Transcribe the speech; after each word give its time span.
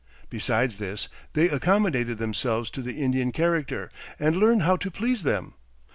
Besides 0.31 0.79
this, 0.79 1.09
they 1.33 1.47
accommodated 1.47 2.17
themselves 2.17 2.71
to 2.71 2.81
the 2.81 2.99
Indian 2.99 3.31
character, 3.31 3.87
and 4.19 4.35
learned 4.35 4.63
how 4.63 4.75
to 4.77 4.89
please 4.89 5.21
them. 5.21 5.53